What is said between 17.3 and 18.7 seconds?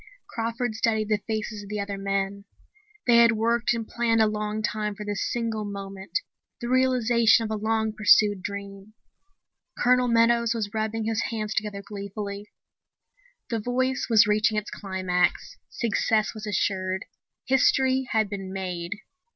History had been